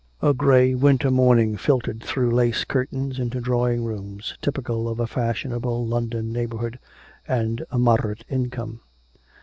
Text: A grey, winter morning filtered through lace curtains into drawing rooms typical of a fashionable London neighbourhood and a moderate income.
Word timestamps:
A 0.23 0.33
grey, 0.33 0.73
winter 0.73 1.11
morning 1.11 1.57
filtered 1.57 2.01
through 2.01 2.31
lace 2.31 2.63
curtains 2.63 3.19
into 3.19 3.39
drawing 3.39 3.83
rooms 3.83 4.35
typical 4.41 4.89
of 4.89 4.99
a 4.99 5.05
fashionable 5.05 5.85
London 5.85 6.33
neighbourhood 6.33 6.79
and 7.27 7.63
a 7.69 7.77
moderate 7.77 8.25
income. 8.27 8.79